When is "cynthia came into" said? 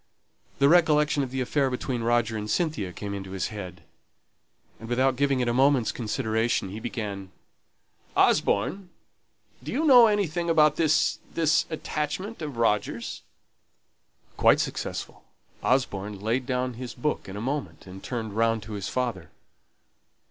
2.49-3.33